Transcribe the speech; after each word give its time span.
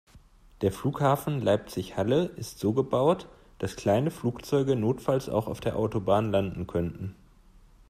Der 0.61 0.71
Flughafen 0.71 1.41
Leipzig/Halle 1.43 2.23
ist 2.25 2.57
so 2.57 2.73
gebaut, 2.73 3.27
dass 3.59 3.75
kleine 3.75 4.09
Flugzeuge 4.09 4.75
notfalls 4.75 5.29
auch 5.29 5.45
auf 5.45 5.59
der 5.59 5.75
Autobahn 5.75 6.31
landen 6.31 6.65
könnten. 6.65 7.13